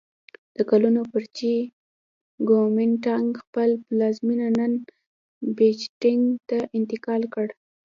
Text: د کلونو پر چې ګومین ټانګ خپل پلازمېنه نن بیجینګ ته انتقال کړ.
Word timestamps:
د 0.55 0.57
کلونو 0.69 1.01
پر 1.11 1.23
چې 1.37 1.51
ګومین 2.49 2.91
ټانګ 3.05 3.29
خپل 3.43 3.69
پلازمېنه 3.85 4.47
نن 4.57 4.71
بیجینګ 5.57 6.23
ته 6.49 6.59
انتقال 6.77 7.21
کړ. 7.33 7.47